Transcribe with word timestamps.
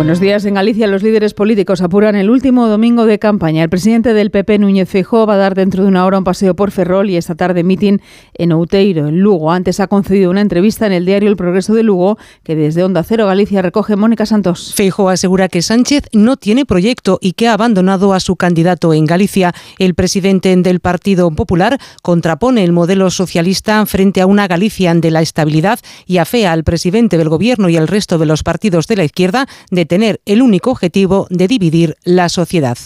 Buenos 0.00 0.18
días. 0.18 0.46
En 0.46 0.54
Galicia 0.54 0.86
los 0.86 1.02
líderes 1.02 1.34
políticos 1.34 1.82
apuran 1.82 2.16
el 2.16 2.30
último 2.30 2.68
domingo 2.68 3.04
de 3.04 3.18
campaña. 3.18 3.62
El 3.62 3.68
presidente 3.68 4.14
del 4.14 4.30
PP, 4.30 4.58
Núñez 4.58 4.88
Feijóo, 4.88 5.26
va 5.26 5.34
a 5.34 5.36
dar 5.36 5.54
dentro 5.54 5.82
de 5.82 5.90
una 5.90 6.06
hora 6.06 6.16
un 6.16 6.24
paseo 6.24 6.56
por 6.56 6.70
Ferrol 6.70 7.10
y 7.10 7.18
esta 7.18 7.34
tarde 7.34 7.62
mitin 7.64 8.00
en 8.32 8.52
Outeiro, 8.52 9.08
en 9.08 9.20
Lugo. 9.20 9.52
Antes 9.52 9.78
ha 9.78 9.88
concedido 9.88 10.30
una 10.30 10.40
entrevista 10.40 10.86
en 10.86 10.92
el 10.92 11.04
diario 11.04 11.28
El 11.28 11.36
Progreso 11.36 11.74
de 11.74 11.82
Lugo, 11.82 12.16
que 12.44 12.56
desde 12.56 12.82
Onda 12.82 13.02
Cero 13.02 13.26
Galicia 13.26 13.60
recoge 13.60 13.94
Mónica 13.94 14.24
Santos. 14.24 14.72
Feijóo 14.74 15.10
asegura 15.10 15.48
que 15.48 15.60
Sánchez 15.60 16.04
no 16.14 16.38
tiene 16.38 16.64
proyecto 16.64 17.18
y 17.20 17.34
que 17.34 17.48
ha 17.48 17.52
abandonado 17.52 18.14
a 18.14 18.20
su 18.20 18.36
candidato 18.36 18.94
en 18.94 19.04
Galicia. 19.04 19.52
El 19.78 19.94
presidente 19.94 20.56
del 20.56 20.80
Partido 20.80 21.30
Popular 21.30 21.78
contrapone 22.00 22.64
el 22.64 22.72
modelo 22.72 23.10
socialista 23.10 23.84
frente 23.84 24.22
a 24.22 24.26
una 24.26 24.48
Galicia 24.48 24.94
de 24.94 25.10
la 25.10 25.20
estabilidad 25.20 25.78
y 26.06 26.16
afea 26.16 26.52
al 26.52 26.64
presidente 26.64 27.18
del 27.18 27.28
Gobierno 27.28 27.68
y 27.68 27.76
al 27.76 27.86
resto 27.86 28.16
de 28.16 28.24
los 28.24 28.42
partidos 28.42 28.86
de 28.86 28.96
la 28.96 29.04
izquierda 29.04 29.46
de 29.70 29.89
tener 29.90 30.20
el 30.24 30.40
único 30.40 30.70
objetivo 30.70 31.26
de 31.30 31.48
dividir 31.48 31.96
la 32.04 32.28
sociedad. 32.28 32.78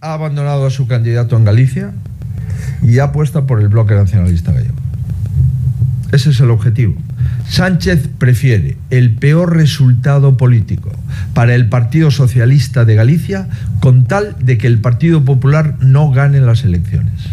Ha 0.00 0.12
abandonado 0.12 0.64
a 0.64 0.70
su 0.70 0.86
candidato 0.86 1.36
en 1.36 1.44
Galicia 1.44 1.92
y 2.84 3.00
apuesta 3.00 3.48
por 3.48 3.60
el 3.60 3.66
bloque 3.66 3.96
nacionalista 3.96 4.52
gallego. 4.52 4.76
Ese 6.12 6.30
es 6.30 6.38
el 6.38 6.50
objetivo. 6.50 6.94
Sánchez 7.48 8.08
prefiere 8.16 8.76
el 8.90 9.16
peor 9.16 9.56
resultado 9.56 10.36
político 10.36 10.92
para 11.34 11.56
el 11.56 11.68
Partido 11.68 12.12
Socialista 12.12 12.84
de 12.84 12.94
Galicia 12.94 13.48
con 13.80 14.04
tal 14.04 14.36
de 14.38 14.56
que 14.56 14.68
el 14.68 14.78
Partido 14.78 15.24
Popular 15.24 15.74
no 15.80 16.12
gane 16.12 16.40
las 16.40 16.62
elecciones. 16.62 17.24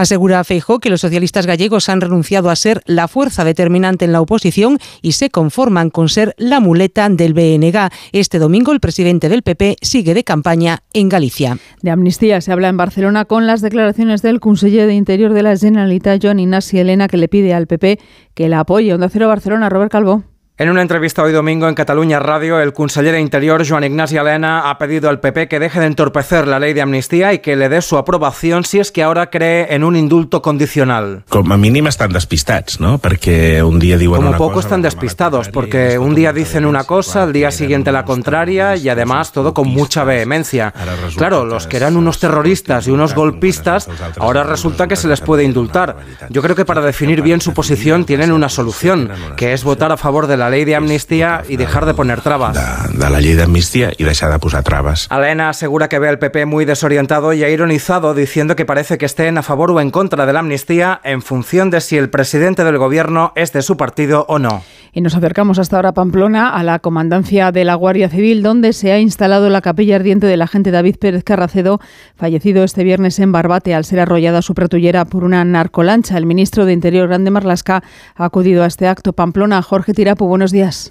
Asegura 0.00 0.42
Feijó 0.44 0.78
que 0.78 0.88
los 0.88 1.02
socialistas 1.02 1.46
gallegos 1.46 1.88
han 1.88 2.00
renunciado 2.00 2.48
a 2.48 2.56
ser 2.56 2.82
la 2.86 3.06
fuerza 3.06 3.44
determinante 3.44 4.06
en 4.06 4.12
la 4.12 4.20
oposición 4.20 4.78
y 5.02 5.12
se 5.12 5.28
conforman 5.28 5.90
con 5.90 6.08
ser 6.08 6.34
la 6.38 6.58
muleta 6.58 7.08
del 7.08 7.34
BNG. 7.34 7.90
Este 8.12 8.38
domingo 8.38 8.72
el 8.72 8.80
presidente 8.80 9.28
del 9.28 9.42
PP 9.42 9.76
sigue 9.82 10.14
de 10.14 10.24
campaña 10.24 10.82
en 10.94 11.08
Galicia. 11.08 11.58
De 11.82 11.90
amnistía 11.90 12.40
se 12.40 12.50
habla 12.50 12.68
en 12.68 12.78
Barcelona 12.78 13.26
con 13.26 13.46
las 13.46 13.60
declaraciones 13.60 14.22
del 14.22 14.40
conseller 14.40 14.86
de 14.86 14.94
Interior 14.94 15.34
de 15.34 15.42
la 15.42 15.56
Generalitat, 15.56 16.22
Joan 16.22 16.40
Ignasi 16.40 16.78
Elena, 16.78 17.06
que 17.06 17.18
le 17.18 17.28
pide 17.28 17.52
al 17.52 17.66
PP 17.66 17.98
que 18.34 18.48
la 18.48 18.60
apoye. 18.60 18.94
Onda 18.94 19.10
Cero 19.10 19.28
Barcelona, 19.28 19.68
Robert 19.68 19.92
Calvo. 19.92 20.24
En 20.60 20.68
una 20.68 20.82
entrevista 20.82 21.22
hoy 21.22 21.32
domingo 21.32 21.68
en 21.68 21.74
Cataluña 21.74 22.18
Radio, 22.18 22.60
el 22.60 22.74
conseller 22.74 23.14
de 23.14 23.20
Interior, 23.22 23.66
Joan 23.66 23.82
Ignasi 23.84 24.18
Elena, 24.18 24.68
ha 24.68 24.76
pedido 24.76 25.08
al 25.08 25.18
PP 25.18 25.48
que 25.48 25.58
deje 25.58 25.80
de 25.80 25.86
entorpecer 25.86 26.46
la 26.46 26.58
ley 26.58 26.74
de 26.74 26.82
amnistía 26.82 27.32
y 27.32 27.38
que 27.38 27.56
le 27.56 27.70
dé 27.70 27.80
su 27.80 27.96
aprobación 27.96 28.64
si 28.64 28.78
es 28.78 28.92
que 28.92 29.02
ahora 29.02 29.30
cree 29.30 29.74
en 29.74 29.84
un 29.84 29.96
indulto 29.96 30.42
condicional. 30.42 31.22
Como 31.30 31.56
mínimo 31.56 31.88
están 31.88 32.12
despistados, 32.12 32.78
¿no? 32.78 32.98
Porque 32.98 33.62
un 33.62 33.78
día 33.78 33.96
digo 33.96 34.16
Como 34.16 34.36
poco 34.36 34.60
están 34.60 34.82
despistados, 34.82 35.48
porque 35.48 35.98
un 35.98 36.14
día 36.14 36.30
dicen 36.34 36.66
una 36.66 36.84
cosa, 36.84 37.22
al 37.22 37.32
día 37.32 37.50
siguiente 37.50 37.90
la 37.90 38.04
contraria 38.04 38.76
y 38.76 38.90
además 38.90 39.32
todo 39.32 39.54
con 39.54 39.66
mucha 39.66 40.04
vehemencia. 40.04 40.74
Claro, 41.16 41.46
los 41.46 41.66
que 41.68 41.78
eran 41.78 41.96
unos 41.96 42.20
terroristas 42.20 42.86
y 42.86 42.90
unos 42.90 43.14
golpistas, 43.14 43.88
ahora 44.18 44.42
resulta 44.42 44.86
que 44.86 44.96
se 44.96 45.08
les 45.08 45.22
puede 45.22 45.42
indultar. 45.42 45.96
Yo 46.28 46.42
creo 46.42 46.54
que 46.54 46.66
para 46.66 46.82
definir 46.82 47.22
bien 47.22 47.40
su 47.40 47.54
posición 47.54 48.04
tienen 48.04 48.30
una 48.30 48.50
solución, 48.50 49.10
que 49.38 49.54
es 49.54 49.64
votar 49.64 49.90
a 49.90 49.96
favor 49.96 50.26
de 50.26 50.36
la 50.36 50.49
ley 50.50 50.64
de 50.64 50.76
amnistía 50.76 51.42
y 51.48 51.56
dejar 51.56 51.86
de 51.86 51.94
poner 51.94 52.20
trabas. 52.20 52.54
De, 52.54 52.98
de 52.98 53.10
la 53.10 53.20
ley 53.20 53.34
d'amnistia 53.34 53.92
i 53.98 54.04
deixar 54.04 54.30
de 54.32 54.38
posar 54.38 54.62
traves. 54.64 55.08
Elena 55.10 55.48
asegura 55.48 55.88
que 55.88 55.98
ve 55.98 56.08
al 56.08 56.18
PP 56.18 56.46
muy 56.46 56.64
desorientado 56.64 57.32
y 57.32 57.44
ha 57.44 57.48
ironizado 57.48 58.14
diciendo 58.14 58.56
que 58.56 58.64
parece 58.64 58.98
que 58.98 59.06
estén 59.06 59.38
a 59.38 59.42
favor 59.42 59.70
o 59.70 59.80
en 59.80 59.90
contra 59.90 60.26
de 60.26 60.32
la 60.32 60.40
amnistía 60.40 61.00
en 61.04 61.22
función 61.22 61.70
de 61.70 61.80
si 61.80 61.96
el 61.96 62.10
presidente 62.10 62.64
del 62.64 62.78
gobierno 62.78 63.32
es 63.36 63.52
de 63.52 63.62
su 63.62 63.76
partido 63.76 64.26
o 64.28 64.38
no. 64.38 64.62
Y 64.92 65.02
nos 65.02 65.14
acercamos 65.14 65.60
hasta 65.60 65.76
ahora 65.76 65.90
a 65.90 65.94
Pamplona, 65.94 66.50
a 66.50 66.64
la 66.64 66.80
comandancia 66.80 67.52
de 67.52 67.64
la 67.64 67.76
Guardia 67.76 68.08
Civil, 68.08 68.42
donde 68.42 68.72
se 68.72 68.90
ha 68.90 68.98
instalado 68.98 69.48
la 69.48 69.60
capilla 69.60 69.94
ardiente 69.94 70.26
del 70.26 70.42
agente 70.42 70.72
David 70.72 70.96
Pérez 70.96 71.22
Carracedo, 71.22 71.78
fallecido 72.16 72.64
este 72.64 72.82
viernes 72.82 73.20
en 73.20 73.30
Barbate 73.30 73.72
al 73.72 73.84
ser 73.84 74.00
arrollada 74.00 74.42
su 74.42 74.54
pretullera 74.54 75.04
por 75.04 75.22
una 75.22 75.44
narcolancha. 75.44 76.18
El 76.18 76.26
ministro 76.26 76.64
de 76.64 76.72
Interior, 76.72 77.06
Grande 77.06 77.30
Marlasca, 77.30 77.84
ha 78.16 78.24
acudido 78.24 78.64
a 78.64 78.66
este 78.66 78.88
acto. 78.88 79.12
Pamplona, 79.12 79.62
Jorge 79.62 79.94
Tirapu, 79.94 80.26
buenos 80.40 80.52
días. 80.52 80.90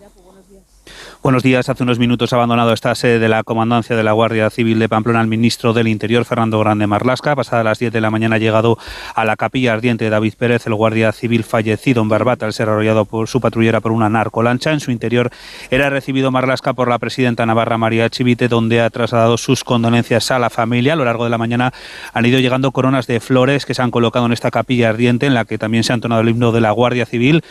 Buenos 1.23 1.41
días. 1.41 1.67
Hace 1.69 1.81
unos 1.81 1.97
minutos 1.97 2.31
ha 2.31 2.35
abandonado 2.35 2.71
esta 2.71 2.93
sede 2.93 3.17
de 3.17 3.27
la 3.27 3.43
Comandancia 3.43 3.95
de 3.95 4.03
la 4.03 4.11
Guardia 4.11 4.49
Civil 4.51 4.77
de 4.77 4.87
Pamplona 4.87 5.21
el 5.21 5.27
ministro 5.27 5.73
del 5.73 5.87
Interior, 5.87 6.23
Fernando 6.23 6.59
Grande 6.59 6.85
Marlasca. 6.85 7.35
Pasada 7.35 7.63
las 7.63 7.79
10 7.79 7.91
de 7.91 7.99
la 7.99 8.11
mañana 8.11 8.35
ha 8.35 8.39
llegado 8.39 8.77
a 9.15 9.25
la 9.25 9.35
capilla 9.35 9.73
ardiente 9.73 10.05
de 10.05 10.11
David 10.11 10.35
Pérez, 10.37 10.67
el 10.67 10.75
guardia 10.75 11.11
civil 11.11 11.43
fallecido 11.43 12.03
en 12.03 12.09
Barbata 12.09 12.45
al 12.45 12.53
ser 12.53 12.69
arrollado 12.69 13.05
por 13.05 13.27
su 13.27 13.41
patrullera 13.41 13.81
por 13.81 13.91
una 13.91 14.07
narcolancha. 14.07 14.71
En 14.71 14.81
su 14.81 14.91
interior 14.91 15.31
era 15.71 15.89
recibido 15.89 16.29
Marlasca 16.29 16.73
por 16.73 16.87
la 16.87 16.99
presidenta 16.99 17.45
Navarra 17.45 17.79
María 17.79 18.07
Chivite, 18.09 18.47
donde 18.47 18.81
ha 18.81 18.89
trasladado 18.91 19.37
sus 19.37 19.63
condolencias 19.63 20.29
a 20.29 20.37
la 20.37 20.51
familia. 20.51 20.93
A 20.93 20.95
lo 20.95 21.05
largo 21.05 21.23
de 21.23 21.31
la 21.31 21.39
mañana 21.39 21.73
han 22.13 22.25
ido 22.25 22.39
llegando 22.39 22.71
coronas 22.71 23.07
de 23.07 23.19
flores 23.19 23.65
que 23.65 23.73
se 23.73 23.81
han 23.81 23.89
colocado 23.89 24.27
en 24.27 24.31
esta 24.31 24.51
capilla 24.51 24.89
ardiente, 24.89 25.25
en 25.25 25.33
la 25.33 25.45
que 25.45 25.57
también 25.57 25.83
se 25.83 25.91
ha 25.91 25.95
entonado 25.95 26.21
el 26.21 26.29
himno 26.29 26.51
de 26.51 26.61
la 26.61 26.69
Guardia 26.69 27.07
Civil. 27.07 27.43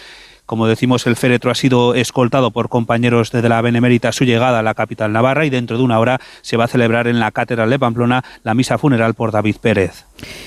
Como 0.48 0.66
decimos, 0.66 1.06
el 1.06 1.14
féretro 1.14 1.50
ha 1.50 1.54
sido 1.54 1.94
escoltado 1.94 2.52
por 2.52 2.70
compañeros 2.70 3.30
desde 3.30 3.50
la 3.50 3.60
Benemérita 3.60 4.08
a 4.08 4.12
su 4.12 4.24
llegada 4.24 4.60
a 4.60 4.62
la 4.62 4.72
capital 4.72 5.12
navarra 5.12 5.44
y 5.44 5.50
dentro 5.50 5.76
de 5.76 5.82
una 5.82 5.98
hora 5.98 6.22
se 6.40 6.56
va 6.56 6.64
a 6.64 6.68
celebrar 6.68 7.06
en 7.06 7.20
la 7.20 7.32
Catedral 7.32 7.68
de 7.68 7.78
Pamplona 7.78 8.24
la 8.44 8.54
misa 8.54 8.78
funeral 8.78 9.12
por 9.12 9.30
David 9.30 9.56
Pérez. 9.60 10.06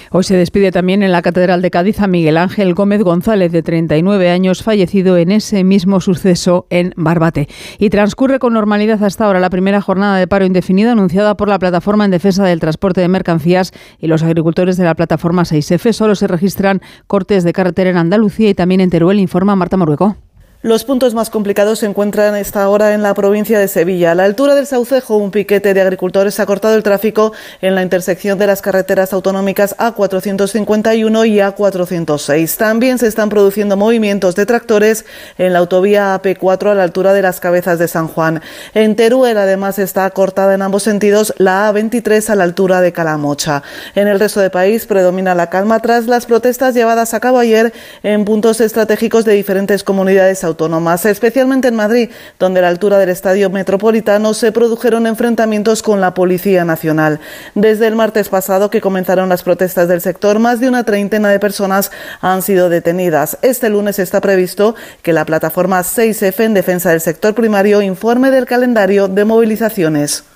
Hoy 0.10 0.24
se 0.24 0.36
despide 0.36 0.72
también 0.72 1.04
en 1.04 1.12
la 1.12 1.22
Catedral 1.22 1.62
de 1.62 1.70
Cádiz 1.70 2.00
a 2.02 2.08
Miguel 2.08 2.38
Ángel 2.38 2.74
Gómez 2.74 3.04
González, 3.04 3.52
de 3.52 3.62
39 3.62 4.32
años, 4.32 4.64
fallecido 4.64 5.18
en 5.18 5.32
ese 5.32 5.64
mismo 5.64 6.02
suceso 6.02 6.66
en 6.72 6.94
Barbate. 6.98 7.48
Y 7.78 7.92
transcurre 7.92 8.40
con 8.40 8.54
normalidad 8.54 9.04
hasta 9.04 9.26
ahora 9.26 9.40
la 9.40 9.52
primera 9.52 9.82
jornada 9.82 10.18
de 10.18 10.28
paro 10.28 10.46
indefinido 10.46 10.92
anunciada 10.92 11.38
por 11.38 11.48
la 11.48 11.60
Plataforma 11.60 12.06
en 12.06 12.12
Defensa 12.12 12.44
del 12.44 12.60
Transporte 12.60 13.02
de 13.02 13.08
Mercancías 13.08 13.72
y 14.00 14.08
los 14.08 14.24
agricultores 14.24 14.78
de 14.78 14.84
la 14.84 14.96
plataforma 14.96 15.44
6F. 15.44 15.94
Solo 15.94 16.16
se 16.16 16.26
registran 16.26 16.82
cortes 17.06 17.44
de 17.44 17.54
carretera 17.54 17.92
en 17.92 17.98
Andalucía 17.98 18.50
y 18.50 18.56
también 18.56 18.82
en 18.82 18.90
Teruel, 18.90 19.20
informa 19.20 19.56
Marta 19.56 19.78
luego. 19.92 20.16
Los 20.64 20.84
puntos 20.84 21.16
más 21.16 21.32
complicados 21.32 21.80
se 21.80 21.88
encuentran 21.88 22.36
esta 22.36 22.70
hora 22.70 22.94
en 22.94 23.02
la 23.02 23.16
provincia 23.16 23.58
de 23.58 23.68
Sevilla. 23.68 24.12
A 24.12 24.16
la 24.16 24.26
altura 24.26 24.54
del 24.54 24.68
Saucejo, 24.68 25.18
un 25.18 25.32
piquete 25.32 25.74
de 25.74 25.82
agricultores 25.82 26.40
ha 26.40 26.46
cortado 26.46 26.76
el 26.76 26.84
tráfico 26.84 27.34
en 27.62 27.74
la 27.74 27.82
intersección 27.82 28.38
de 28.38 28.46
las 28.46 28.62
carreteras 28.62 29.12
autonómicas 29.12 29.76
A451 29.78 31.28
y 31.28 31.38
A406. 31.38 32.58
También 32.58 33.00
se 33.00 33.08
están 33.08 33.30
produciendo 33.30 33.76
movimientos 33.76 34.36
de 34.36 34.46
tractores 34.46 35.04
en 35.40 35.54
la 35.54 35.58
autovía 35.58 36.22
AP4 36.22 36.70
a 36.70 36.76
la 36.76 36.84
altura 36.84 37.14
de 37.14 37.24
las 37.24 37.40
cabezas 37.40 37.80
de 37.80 37.88
San 37.88 38.08
Juan. 38.08 38.40
En 38.76 38.96
Teruel, 38.96 39.40
además, 39.40 39.80
está 39.80 40.08
cortada 40.12 40.54
en 40.54 40.62
ambos 40.62 40.84
sentidos 40.84 41.34
la 41.40 41.74
A23 41.74 42.30
a 42.30 42.36
la 42.36 42.44
altura 42.44 42.82
de 42.82 42.94
Calamocha. 42.94 43.64
En 43.96 44.08
el 44.08 44.20
resto 44.20 44.42
del 44.42 44.52
país 44.52 44.86
predomina 44.86 45.34
la 45.34 45.50
calma 45.50 45.80
tras 45.80 46.06
las 46.06 46.28
protestas 46.28 46.76
llevadas 46.76 47.16
a 47.16 47.20
cabo 47.20 47.40
ayer 47.40 47.74
en 48.04 48.26
puntos 48.26 48.62
estratégicos 48.62 49.26
de 49.26 49.34
diferentes 49.34 49.84
comunidades 49.84 50.44
autónomas 50.44 50.51
autónomas, 50.52 51.06
especialmente 51.06 51.68
en 51.68 51.76
Madrid, 51.76 52.10
donde 52.40 52.60
a 52.60 52.64
la 52.64 52.70
altura 52.70 52.98
del 52.98 53.10
Estadio 53.10 53.50
Metropolitano 53.50 54.34
se 54.34 54.52
produjeron 54.52 55.08
enfrentamientos 55.08 55.82
con 55.82 56.00
la 56.00 56.14
Policía 56.14 56.64
Nacional. 56.64 57.20
Desde 57.56 57.88
el 57.88 57.96
martes 57.96 58.30
pasado 58.30 58.70
que 58.70 58.82
comenzaron 58.82 59.30
las 59.30 59.44
protestas 59.44 59.88
del 59.88 60.02
sector, 60.02 60.40
más 60.40 60.60
de 60.60 60.70
una 60.70 60.84
treintena 60.84 61.30
de 61.30 61.40
personas 61.40 61.92
han 62.22 62.42
sido 62.42 62.70
detenidas. 62.70 63.38
Este 63.42 63.70
lunes 63.70 64.00
está 64.00 64.22
previsto 64.22 64.76
que 65.02 65.14
la 65.14 65.26
plataforma 65.26 65.82
6F 65.82 66.44
en 66.44 66.54
defensa 66.54 66.92
del 66.92 67.02
sector 67.02 67.34
primario 67.34 67.82
informe 67.82 68.32
del 68.32 68.46
calendario 68.46 69.08
de 69.08 69.26
movilizaciones. 69.26 70.31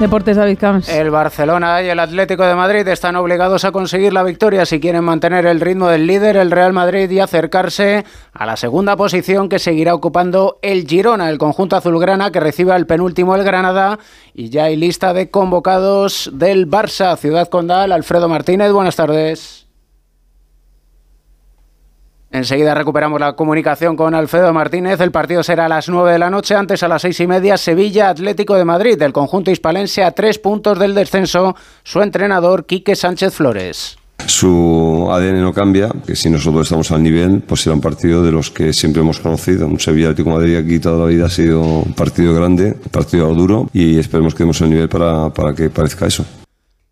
Deportes 0.00 0.36
David 0.36 0.58
Camps. 0.58 0.90
El 0.90 1.10
Barcelona 1.10 1.82
y 1.82 1.88
el 1.88 1.98
Atlético 1.98 2.44
de 2.44 2.54
Madrid 2.54 2.86
están 2.86 3.16
obligados 3.16 3.64
a 3.64 3.72
conseguir 3.72 4.12
la 4.12 4.22
victoria 4.22 4.66
si 4.66 4.78
quieren 4.78 5.02
mantener 5.04 5.46
el 5.46 5.58
ritmo 5.58 5.88
del 5.88 6.06
líder, 6.06 6.36
el 6.36 6.50
Real 6.50 6.74
Madrid, 6.74 7.10
y 7.10 7.18
acercarse 7.18 8.04
a 8.34 8.44
la 8.44 8.58
segunda 8.58 8.94
posición 8.94 9.48
que 9.48 9.58
seguirá 9.58 9.94
ocupando 9.94 10.58
el 10.60 10.86
Girona, 10.86 11.30
el 11.30 11.38
conjunto 11.38 11.76
azulgrana 11.76 12.30
que 12.30 12.40
recibe 12.40 12.72
al 12.72 12.86
penúltimo 12.86 13.34
el 13.36 13.44
Granada. 13.44 13.98
Y 14.34 14.50
ya 14.50 14.64
hay 14.64 14.76
lista 14.76 15.14
de 15.14 15.30
convocados 15.30 16.30
del 16.34 16.68
Barça, 16.68 17.16
Ciudad 17.16 17.48
Condal, 17.48 17.90
Alfredo 17.90 18.28
Martínez. 18.28 18.72
Buenas 18.72 18.96
tardes. 18.96 19.65
Enseguida 22.36 22.74
recuperamos 22.74 23.18
la 23.18 23.32
comunicación 23.32 23.96
con 23.96 24.14
Alfredo 24.14 24.52
Martínez. 24.52 25.00
El 25.00 25.10
partido 25.10 25.42
será 25.42 25.64
a 25.64 25.68
las 25.70 25.88
9 25.88 26.12
de 26.12 26.18
la 26.18 26.28
noche, 26.28 26.54
antes 26.54 26.82
a 26.82 26.88
las 26.88 27.00
seis 27.00 27.18
y 27.20 27.26
media, 27.26 27.56
Sevilla 27.56 28.10
Atlético 28.10 28.56
de 28.56 28.64
Madrid, 28.66 28.98
del 28.98 29.14
conjunto 29.14 29.50
hispalense 29.50 30.04
a 30.04 30.10
tres 30.10 30.38
puntos 30.38 30.78
del 30.78 30.94
descenso, 30.94 31.56
su 31.82 32.02
entrenador 32.02 32.66
Quique 32.66 32.94
Sánchez 32.94 33.32
Flores. 33.32 33.96
Su 34.26 35.08
ADN 35.10 35.40
no 35.40 35.54
cambia, 35.54 35.88
que 36.06 36.14
si 36.14 36.28
nosotros 36.28 36.66
estamos 36.66 36.90
al 36.90 37.02
nivel, 37.02 37.40
pues 37.40 37.62
será 37.62 37.74
un 37.74 37.80
partido 37.80 38.22
de 38.22 38.32
los 38.32 38.50
que 38.50 38.74
siempre 38.74 39.00
hemos 39.00 39.18
conocido. 39.18 39.66
Un 39.66 39.80
Sevilla 39.80 40.10
Atlético 40.10 40.36
Madrid 40.36 40.58
aquí 40.58 40.78
toda 40.78 40.98
la 40.98 41.06
vida 41.06 41.26
ha 41.26 41.30
sido 41.30 41.62
un 41.62 41.94
partido 41.94 42.34
grande, 42.34 42.76
un 42.84 42.90
partido 42.90 43.32
duro 43.32 43.70
y 43.72 43.98
esperemos 43.98 44.34
que 44.34 44.42
demos 44.42 44.60
el 44.60 44.68
nivel 44.68 44.90
para, 44.90 45.30
para 45.30 45.54
que 45.54 45.70
parezca 45.70 46.06
eso. 46.06 46.26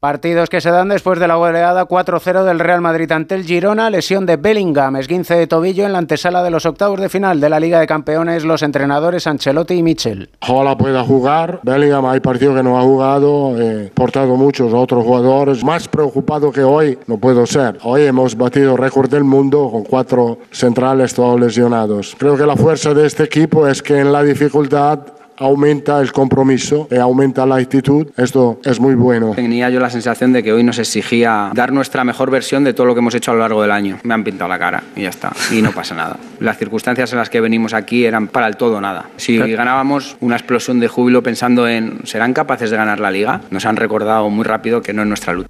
Partidos 0.05 0.51
que 0.51 0.61
se 0.61 0.71
dan 0.71 0.91
después 0.91 1.19
de 1.19 1.27
la 1.27 1.37
goleada 1.37 1.89
4-0 1.89 2.45
del 2.45 2.59
Real 2.59 2.83
Madrid 2.83 3.11
ante 3.11 3.37
el 3.37 3.45
Girona, 3.45 3.89
lesión 3.89 4.27
de 4.27 4.37
Bellingham, 4.37 4.97
esguince 4.97 5.35
de 5.35 5.47
tobillo 5.47 5.87
en 5.87 5.93
la 5.93 5.99
antesala 5.99 6.43
de 6.43 6.51
los 6.51 6.67
octavos 6.67 7.01
de 7.01 7.09
final 7.09 7.41
de 7.41 7.49
la 7.49 7.59
Liga 7.59 7.81
de 7.81 7.87
Campeones, 7.87 8.45
los 8.45 8.63
entrenadores 8.63 9.27
Ancelotti 9.27 9.73
y 9.73 9.83
Michel. 9.83 10.29
Ojalá 10.47 10.77
pueda 10.77 11.03
jugar. 11.05 11.61
Bellingham 11.63 12.05
hay 12.05 12.21
partido 12.21 12.55
que 12.55 12.63
no 12.63 12.79
ha 12.79 12.83
jugado, 12.83 13.57
portado 13.95 14.37
muchos 14.37 14.75
otros 14.75 15.05
jugadores. 15.05 15.65
Más 15.65 15.89
preocupado 15.89 16.53
que 16.53 16.63
hoy 16.63 16.99
no 17.07 17.17
puedo 17.17 17.47
ser. 17.47 17.79
Hoy 17.83 18.03
hemos 18.03 18.37
batido 18.37 18.77
récord 18.77 19.09
del 19.09 19.25
mundo 19.25 19.71
con 19.73 19.85
cuatro 19.85 20.37
centrales 20.51 21.15
todos 21.15 21.41
lesionados. 21.41 22.15
Creo 22.19 22.37
que 22.37 22.45
la 22.45 22.57
fuerza 22.57 22.93
de 22.93 23.07
este 23.07 23.23
equipo 23.23 23.67
es 23.67 23.83
que 23.83 24.01
en 24.01 24.13
la 24.13 24.23
dificultad 24.23 24.99
aumenta 25.37 26.01
el 26.01 26.13
compromiso, 26.13 26.89
y 26.91 26.97
aumenta 26.97 27.47
la 27.47 27.57
actitud. 27.57 28.09
Esto 28.17 28.61
es 28.65 28.81
muy 28.81 28.95
bueno. 28.95 29.33
Tenía 29.35 29.71
yo 29.71 29.81
la 29.81 29.91
sensación 29.91 30.33
de 30.33 30.43
que 30.43 30.53
hoy 30.53 30.63
nos 30.63 30.79
exigía 30.79 31.51
dar 31.55 31.73
nuestra 31.73 32.05
mejor 32.05 32.31
versión 32.31 32.65
de 32.65 32.75
todo 32.75 32.87
lo 32.87 32.95
que 32.95 33.01
hemos 33.01 33.15
hecho 33.15 33.31
a 33.31 33.35
lo 33.35 33.41
largo 33.41 33.63
del 33.63 33.71
año. 33.71 33.99
Me 34.03 34.15
han 34.15 34.25
pintado 34.25 34.49
la 34.49 34.59
cara 34.59 34.83
y 34.97 35.03
ya 35.03 35.09
está. 35.11 35.33
Y 35.51 35.63
no 35.63 35.73
pasa 35.73 35.95
nada. 35.95 36.17
Las 36.41 36.59
circunstancias 36.59 37.13
en 37.13 37.19
las 37.19 37.31
que 37.31 37.41
venimos 37.41 37.75
aquí 37.75 38.05
eran 38.05 38.29
para 38.29 38.47
el 38.47 38.57
todo 38.57 38.81
nada. 38.81 39.07
Si 39.17 39.39
ganábamos 39.39 40.17
una 40.21 40.37
explosión 40.37 40.81
de 40.81 40.89
júbilo 40.89 41.23
pensando 41.23 41.69
en 41.69 42.01
¿serán 42.05 42.33
capaces 42.33 42.71
de 42.71 42.77
ganar 42.77 43.01
la 43.01 43.11
liga? 43.11 43.41
Nos 43.51 43.67
han 43.67 43.77
recordado 43.77 44.29
muy 44.31 44.45
rápido 44.45 44.83
que 44.83 44.93
no 44.93 45.03
es 45.03 45.09
nuestra 45.09 45.33
lucha. 45.33 45.49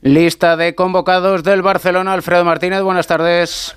Lista 0.00 0.56
de 0.56 0.76
convocados 0.76 1.42
del 1.42 1.60
Barcelona, 1.60 2.12
Alfredo 2.12 2.44
Martínez, 2.44 2.82
buenas 2.82 3.08
tardes. 3.08 3.74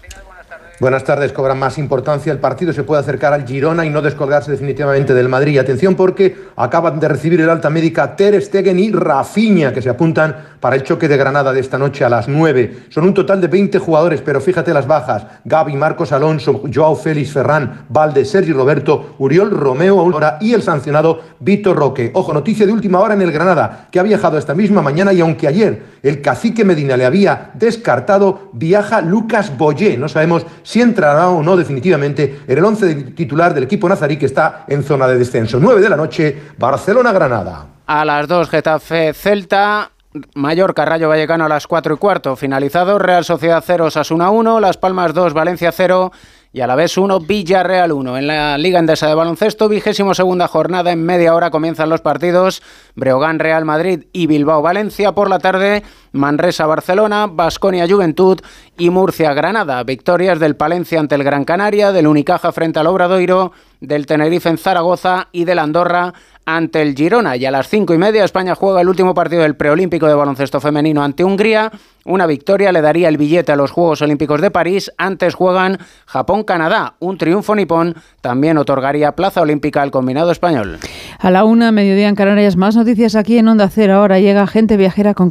Buenas 0.82 1.04
tardes. 1.04 1.32
Cobra 1.32 1.54
más 1.54 1.78
importancia. 1.78 2.32
El 2.34 2.40
partido 2.40 2.74
se 2.74 2.82
puede 2.82 3.02
acercar 3.02 3.34
al 3.34 3.46
Girona 3.46 3.86
y 3.86 3.92
no 3.92 4.02
descolgarse 4.02 4.50
definitivamente 4.50 5.14
del 5.14 5.30
Madrid. 5.30 5.60
Atención 5.60 5.94
porque 5.94 6.36
acaban 6.56 7.00
de 7.00 7.08
recibir 7.08 7.40
el 7.40 7.52
alta 7.52 7.70
médica 7.70 8.16
Ter 8.16 8.42
Stegen 8.42 8.80
y 8.80 8.92
Rafinha, 8.92 9.74
que 9.74 9.84
se 9.84 9.92
apuntan 9.92 10.36
para 10.60 10.76
el 10.76 10.82
choque 10.82 11.08
de 11.08 11.18
Granada 11.18 11.54
de 11.54 11.60
esta 11.60 11.78
noche 11.78 12.04
a 12.04 12.10
las 12.10 12.28
9. 12.28 12.86
Son 12.90 13.04
un 13.04 13.14
total 13.14 13.40
de 13.42 13.48
20 13.48 13.78
jugadores, 13.78 14.22
pero 14.22 14.42
fíjate 14.42 14.74
las 14.74 14.88
bajas. 14.88 15.28
Gaby, 15.46 15.76
Marcos 15.76 16.12
Alonso, 16.14 16.64
Joao 16.74 16.96
Félix, 16.96 17.32
Ferran, 17.32 17.86
Valde, 17.88 18.26
Sergi 18.26 18.52
Roberto, 18.52 19.16
Uriol, 19.20 19.52
Romeo, 19.52 20.00
Aurora 20.00 20.40
y 20.42 20.56
el 20.56 20.64
sancionado 20.64 21.22
Víctor 21.40 21.78
Roque. 21.78 22.10
Ojo, 22.16 22.34
noticia 22.34 22.66
de 22.66 22.72
última 22.72 23.02
hora 23.02 23.14
en 23.14 23.22
el 23.22 23.32
Granada, 23.32 23.88
que 23.92 24.00
ha 24.00 24.04
viajado 24.04 24.40
esta 24.40 24.56
misma 24.56 24.82
mañana 24.82 25.14
y 25.14 25.22
aunque 25.22 25.48
ayer 25.48 25.92
el 26.02 26.22
cacique 26.22 26.66
Medina 26.66 26.98
le 26.98 27.06
había 27.06 27.52
descartado, 27.54 28.50
viaja 28.54 29.02
Lucas 29.02 29.56
Boyé. 29.56 29.96
No 29.96 30.10
sabemos 30.10 30.48
si 30.71 30.71
entrará 30.80 31.30
o 31.30 31.44
no 31.44 31.58
definitivamente 31.58 32.42
en 32.48 32.58
el 32.58 32.64
once 32.64 32.94
titular 32.96 33.54
del 33.54 33.66
equipo 33.66 33.90
nazarí 33.90 34.16
que 34.18 34.28
está 34.28 34.66
en 34.68 34.84
zona 34.84 35.08
de 35.08 35.18
descenso. 35.18 35.60
9 35.60 35.82
de 35.82 35.90
la 35.90 35.98
noche, 35.98 36.38
Barcelona-Granada. 36.58 37.66
A 37.88 38.06
las 38.06 38.28
2, 38.28 38.50
Getafe 38.50 39.14
Celta. 39.14 39.92
Mallorca, 40.36 40.84
Rayo 40.84 41.08
Vallecano 41.08 41.46
a 41.46 41.50
las 41.50 41.68
4 41.68 41.96
y 41.96 41.98
cuarto. 41.98 42.36
Finalizado, 42.36 43.00
Real 43.00 43.24
Sociedad 43.24 43.64
0, 43.66 43.92
Sasuna 43.92 44.30
1, 44.30 44.60
Las 44.60 44.78
Palmas 44.78 45.14
2, 45.14 45.34
Valencia 45.34 45.72
0 45.72 46.12
y 46.54 46.60
a 46.60 46.68
la 46.68 46.76
vez 46.76 46.98
1, 46.98 47.22
Villarreal 47.22 47.94
1. 47.94 48.18
En 48.18 48.28
la 48.28 48.58
Liga 48.58 48.80
Endesa 48.80 49.08
de 49.08 49.16
Baloncesto, 49.16 49.70
vigésimo 49.70 50.14
segunda 50.14 50.50
jornada, 50.50 50.92
en 50.92 51.06
media 51.06 51.34
hora 51.34 51.50
comienzan 51.50 51.90
los 51.90 52.02
partidos 52.02 52.62
Breogán, 52.96 53.40
Real 53.40 53.64
Madrid 53.64 54.06
y 54.12 54.28
Bilbao, 54.28 54.62
Valencia. 54.62 55.14
Por 55.14 55.30
la 55.30 55.40
tarde, 55.40 55.84
Manresa, 56.12 56.66
Barcelona, 56.66 57.28
Basconia, 57.28 57.88
Juventud 57.88 58.40
y 58.78 58.90
Murcia, 58.90 59.34
Granada. 59.34 59.84
Victorias 59.84 60.40
del 60.40 60.56
Palencia 60.56 61.00
ante 61.00 61.16
el 61.16 61.24
Gran 61.24 61.46
Canaria, 61.46 61.92
del 61.92 62.08
Unicaja 62.08 62.52
frente 62.52 62.80
al 62.80 62.88
Obradoiro, 62.88 63.52
del 63.80 64.06
Tenerife 64.06 64.50
en 64.50 64.58
Zaragoza 64.58 65.28
y 65.32 65.46
del 65.46 65.60
Andorra 65.60 66.14
ante 66.46 66.82
el 66.82 66.96
Girona. 66.96 67.36
Y 67.36 67.46
a 67.46 67.52
las 67.52 67.70
cinco 67.70 67.94
y 67.94 67.98
media 67.98 68.24
España 68.24 68.56
juega 68.56 68.82
el 68.82 68.90
último 68.90 69.14
partido 69.14 69.44
del 69.44 69.56
preolímpico 69.56 70.08
de 70.08 70.16
baloncesto 70.16 70.60
femenino 70.60 71.04
ante 71.04 71.24
Hungría. 71.24 71.72
Una 72.04 72.26
victoria 72.26 72.72
le 72.72 72.82
daría 72.82 73.10
el 73.10 73.18
billete 73.18 73.52
a 73.52 73.56
los 73.56 73.70
Juegos 73.70 74.02
Olímpicos 74.02 74.42
de 74.42 74.50
París. 74.50 74.92
Antes 74.98 75.36
juegan 75.36 75.78
Japón-Canadá. 76.08 76.96
Un 77.00 77.20
triunfo 77.20 77.56
nipón 77.56 77.96
también 78.22 78.58
otorgaría 78.58 79.16
plaza 79.16 79.42
olímpica 79.42 79.84
al 79.84 79.92
combinado 79.92 80.32
español. 80.32 80.80
A 81.20 81.30
la 81.30 81.44
una, 81.44 81.72
mediodía 81.72 82.10
en 82.10 82.16
Canarias, 82.16 82.58
más 82.58 82.76
noticias 82.76 83.16
aquí 83.16 83.38
en 83.38 83.48
Onda 83.48 83.70
Cero. 83.70 83.96
Ahora 83.96 84.20
llega 84.20 84.48
gente 84.48 84.78
viajera 84.78 85.14
con 85.14 85.30